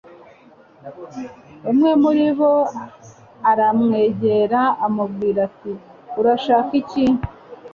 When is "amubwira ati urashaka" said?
4.85-6.71